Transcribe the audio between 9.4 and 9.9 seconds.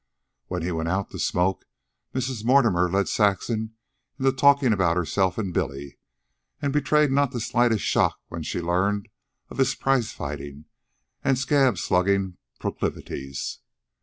of his